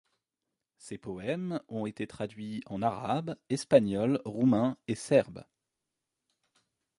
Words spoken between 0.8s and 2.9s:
poèmes ont été traduits en